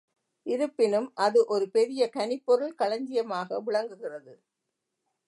[0.45, 4.33] இருப்பினும், அது ஒரு பெரிய கனிப் பொருள் களஞ்சியமாக விளங்குகிறது.